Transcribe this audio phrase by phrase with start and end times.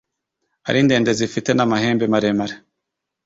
[0.69, 2.55] ari ndende zifite n’amahembe maremare,